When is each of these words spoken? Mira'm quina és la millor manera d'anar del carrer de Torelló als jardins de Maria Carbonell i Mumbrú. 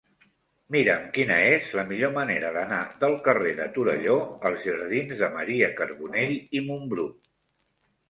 Mira'm 0.75 1.03
quina 1.17 1.37
és 1.49 1.67
la 1.79 1.83
millor 1.91 2.15
manera 2.15 2.51
d'anar 2.57 2.81
del 3.05 3.15
carrer 3.29 3.53
de 3.61 3.69
Torelló 3.77 4.19
als 4.51 4.67
jardins 4.71 5.17
de 5.23 5.33
Maria 5.39 5.73
Carbonell 5.81 6.39
i 6.61 6.69
Mumbrú. 6.69 7.11